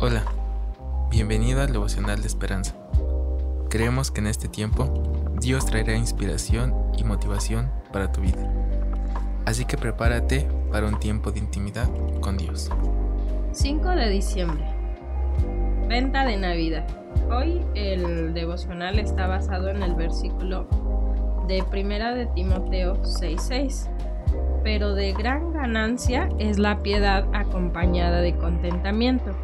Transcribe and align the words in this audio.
Hola, 0.00 0.22
bienvenido 1.10 1.60
al 1.60 1.72
devocional 1.72 2.20
de 2.20 2.28
esperanza. 2.28 2.76
Creemos 3.68 4.12
que 4.12 4.20
en 4.20 4.28
este 4.28 4.46
tiempo 4.46 4.84
Dios 5.40 5.66
traerá 5.66 5.96
inspiración 5.96 6.72
y 6.96 7.02
motivación 7.02 7.68
para 7.92 8.12
tu 8.12 8.20
vida. 8.20 8.48
Así 9.44 9.64
que 9.64 9.76
prepárate 9.76 10.46
para 10.70 10.86
un 10.86 11.00
tiempo 11.00 11.32
de 11.32 11.40
intimidad 11.40 11.88
con 12.20 12.36
Dios. 12.36 12.70
5 13.50 13.88
de 13.90 14.08
diciembre. 14.08 14.64
Venta 15.88 16.24
de 16.24 16.36
Navidad. 16.36 16.86
Hoy 17.28 17.66
el 17.74 18.34
devocional 18.34 19.00
está 19.00 19.26
basado 19.26 19.68
en 19.68 19.82
el 19.82 19.96
versículo 19.96 20.68
de 21.48 21.64
Primera 21.64 22.14
de 22.14 22.26
Timoteo 22.26 23.02
6:6. 23.02 23.90
Pero 24.62 24.94
de 24.94 25.12
gran 25.12 25.52
ganancia 25.52 26.28
es 26.38 26.60
la 26.60 26.78
piedad 26.84 27.26
acompañada 27.34 28.20
de 28.20 28.36
contentamiento 28.36 29.34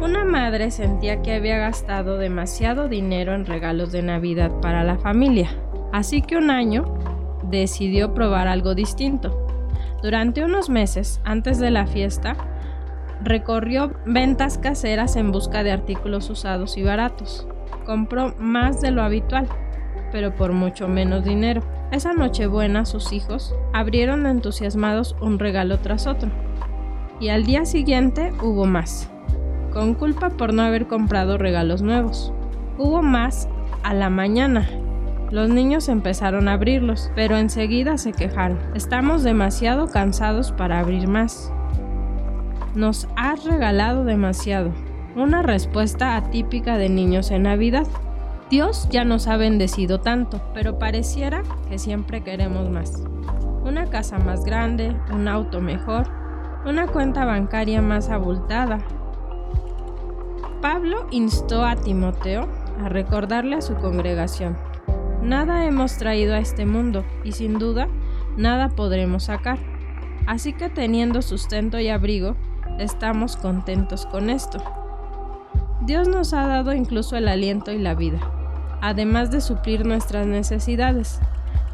una 0.00 0.24
madre 0.24 0.70
sentía 0.70 1.22
que 1.22 1.34
había 1.34 1.58
gastado 1.58 2.18
demasiado 2.18 2.88
dinero 2.88 3.34
en 3.34 3.46
regalos 3.46 3.92
de 3.92 4.02
Navidad 4.02 4.50
para 4.60 4.84
la 4.84 4.98
familia, 4.98 5.50
así 5.92 6.20
que 6.22 6.36
un 6.36 6.50
año 6.50 6.84
decidió 7.44 8.12
probar 8.14 8.48
algo 8.48 8.74
distinto. 8.74 9.46
Durante 10.02 10.44
unos 10.44 10.68
meses 10.68 11.20
antes 11.24 11.58
de 11.58 11.70
la 11.70 11.86
fiesta, 11.86 12.36
recorrió 13.22 13.92
ventas 14.04 14.58
caseras 14.58 15.16
en 15.16 15.32
busca 15.32 15.62
de 15.62 15.72
artículos 15.72 16.28
usados 16.28 16.76
y 16.76 16.82
baratos. 16.82 17.46
Compró 17.86 18.34
más 18.38 18.80
de 18.80 18.90
lo 18.90 19.02
habitual, 19.02 19.48
pero 20.12 20.34
por 20.34 20.52
mucho 20.52 20.88
menos 20.88 21.24
dinero. 21.24 21.62
Esa 21.92 22.12
Nochebuena 22.12 22.84
sus 22.84 23.12
hijos 23.12 23.54
abrieron 23.72 24.26
entusiasmados 24.26 25.16
un 25.20 25.38
regalo 25.38 25.78
tras 25.78 26.06
otro, 26.06 26.30
y 27.20 27.28
al 27.28 27.44
día 27.44 27.64
siguiente 27.64 28.32
hubo 28.42 28.66
más 28.66 29.13
con 29.74 29.94
culpa 29.94 30.30
por 30.30 30.54
no 30.54 30.62
haber 30.62 30.86
comprado 30.86 31.36
regalos 31.36 31.82
nuevos. 31.82 32.32
Hubo 32.78 33.02
más 33.02 33.48
a 33.82 33.92
la 33.92 34.08
mañana. 34.08 34.66
Los 35.30 35.50
niños 35.50 35.88
empezaron 35.88 36.48
a 36.48 36.52
abrirlos, 36.52 37.10
pero 37.16 37.36
enseguida 37.36 37.98
se 37.98 38.12
quejaron. 38.12 38.58
Estamos 38.74 39.24
demasiado 39.24 39.88
cansados 39.88 40.52
para 40.52 40.78
abrir 40.78 41.08
más. 41.08 41.52
Nos 42.74 43.08
has 43.16 43.44
regalado 43.44 44.04
demasiado. 44.04 44.72
Una 45.16 45.42
respuesta 45.42 46.16
atípica 46.16 46.78
de 46.78 46.88
niños 46.88 47.30
en 47.30 47.42
Navidad. 47.42 47.86
Dios 48.50 48.88
ya 48.90 49.04
nos 49.04 49.26
ha 49.26 49.36
bendecido 49.36 50.00
tanto, 50.00 50.40
pero 50.54 50.78
pareciera 50.78 51.42
que 51.68 51.78
siempre 51.78 52.22
queremos 52.22 52.70
más. 52.70 53.02
Una 53.64 53.86
casa 53.86 54.18
más 54.18 54.44
grande, 54.44 54.94
un 55.12 55.26
auto 55.26 55.60
mejor, 55.60 56.08
una 56.66 56.86
cuenta 56.86 57.24
bancaria 57.24 57.82
más 57.82 58.10
abultada, 58.10 58.78
Pablo 60.64 61.06
instó 61.10 61.62
a 61.62 61.76
Timoteo 61.76 62.48
a 62.82 62.88
recordarle 62.88 63.56
a 63.56 63.60
su 63.60 63.74
congregación, 63.74 64.56
nada 65.22 65.66
hemos 65.66 65.98
traído 65.98 66.32
a 66.32 66.38
este 66.38 66.64
mundo 66.64 67.04
y 67.22 67.32
sin 67.32 67.58
duda 67.58 67.86
nada 68.38 68.70
podremos 68.70 69.24
sacar. 69.24 69.58
Así 70.26 70.54
que 70.54 70.70
teniendo 70.70 71.20
sustento 71.20 71.78
y 71.80 71.90
abrigo, 71.90 72.34
estamos 72.78 73.36
contentos 73.36 74.06
con 74.06 74.30
esto. 74.30 74.56
Dios 75.82 76.08
nos 76.08 76.32
ha 76.32 76.46
dado 76.46 76.72
incluso 76.72 77.18
el 77.18 77.28
aliento 77.28 77.70
y 77.70 77.78
la 77.78 77.94
vida, 77.94 78.20
además 78.80 79.30
de 79.30 79.42
suplir 79.42 79.84
nuestras 79.84 80.26
necesidades. 80.26 81.20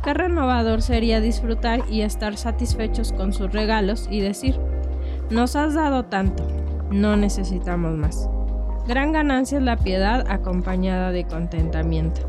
Qué 0.02 0.14
renovador 0.14 0.82
sería 0.82 1.20
disfrutar 1.20 1.84
y 1.88 2.00
estar 2.00 2.36
satisfechos 2.36 3.12
con 3.12 3.32
sus 3.32 3.52
regalos 3.52 4.08
y 4.10 4.20
decir, 4.20 4.58
nos 5.30 5.54
has 5.54 5.74
dado 5.74 6.06
tanto, 6.06 6.44
no 6.90 7.16
necesitamos 7.16 7.92
más. 7.92 8.28
Gran 8.90 9.12
ganancia 9.12 9.58
es 9.58 9.62
la 9.62 9.76
piedad 9.76 10.26
acompañada 10.28 11.12
de 11.12 11.24
contentamiento. 11.24 12.22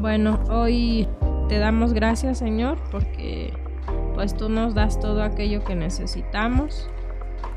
Bueno, 0.00 0.40
hoy 0.50 1.06
te 1.48 1.60
damos 1.60 1.92
gracias 1.92 2.38
Señor 2.38 2.78
porque 2.90 3.52
pues 4.16 4.36
tú 4.36 4.48
nos 4.48 4.74
das 4.74 4.98
todo 4.98 5.22
aquello 5.22 5.62
que 5.62 5.76
necesitamos. 5.76 6.90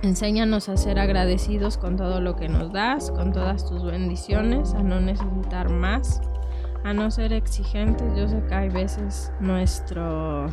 Enséñanos 0.03 0.69
a 0.69 0.77
ser 0.77 0.99
agradecidos 0.99 1.79
con 1.79 1.95
todo 1.95 2.21
lo 2.21 2.35
que 2.35 2.47
nos 2.47 2.71
das, 2.71 3.09
con 3.09 3.31
todas 3.31 3.67
tus 3.67 3.83
bendiciones, 3.83 4.75
a 4.75 4.83
no 4.83 5.01
necesitar 5.01 5.71
más, 5.71 6.21
a 6.83 6.93
no 6.93 7.09
ser 7.09 7.33
exigentes. 7.33 8.15
Yo 8.15 8.27
sé 8.27 8.43
que 8.47 8.53
hay 8.53 8.69
veces 8.69 9.33
nuestro 9.39 10.45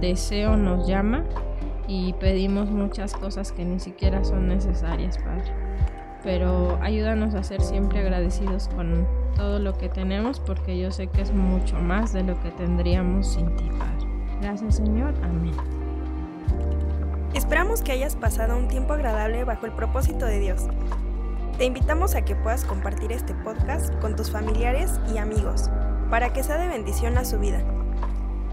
deseo 0.00 0.56
nos 0.56 0.86
llama 0.86 1.24
y 1.88 2.12
pedimos 2.20 2.70
muchas 2.70 3.14
cosas 3.14 3.50
que 3.50 3.64
ni 3.64 3.80
siquiera 3.80 4.22
son 4.22 4.46
necesarias, 4.46 5.18
Padre 5.18 5.66
pero 6.26 6.76
ayúdanos 6.82 7.36
a 7.36 7.44
ser 7.44 7.62
siempre 7.62 8.00
agradecidos 8.00 8.66
con 8.74 9.06
todo 9.36 9.60
lo 9.60 9.78
que 9.78 9.88
tenemos 9.88 10.40
porque 10.40 10.76
yo 10.76 10.90
sé 10.90 11.06
que 11.06 11.22
es 11.22 11.32
mucho 11.32 11.76
más 11.76 12.12
de 12.12 12.24
lo 12.24 12.38
que 12.42 12.50
tendríamos 12.50 13.34
sin 13.34 13.54
ti. 13.54 13.70
Gracias 14.42 14.74
Señor, 14.74 15.14
amén. 15.22 15.54
Esperamos 17.32 17.80
que 17.80 17.92
hayas 17.92 18.16
pasado 18.16 18.58
un 18.58 18.66
tiempo 18.66 18.94
agradable 18.94 19.44
bajo 19.44 19.66
el 19.66 19.72
propósito 19.72 20.26
de 20.26 20.40
Dios. 20.40 20.66
Te 21.58 21.64
invitamos 21.64 22.16
a 22.16 22.24
que 22.24 22.34
puedas 22.34 22.64
compartir 22.64 23.12
este 23.12 23.32
podcast 23.32 23.94
con 24.00 24.16
tus 24.16 24.28
familiares 24.28 24.98
y 25.14 25.18
amigos 25.18 25.70
para 26.10 26.32
que 26.32 26.42
sea 26.42 26.58
de 26.58 26.66
bendición 26.66 27.18
a 27.18 27.24
su 27.24 27.38
vida. 27.38 27.62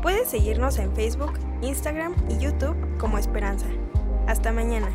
Puedes 0.03 0.29
seguirnos 0.29 0.77
en 0.77 0.93
Facebook, 0.93 1.39
Instagram 1.63 2.13
y 2.29 2.37
YouTube 2.37 2.77
como 2.99 3.17
Esperanza. 3.17 3.65
Hasta 4.27 4.51
mañana. 4.51 4.89